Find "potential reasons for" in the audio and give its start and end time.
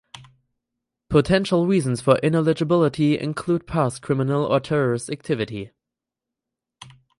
1.11-2.17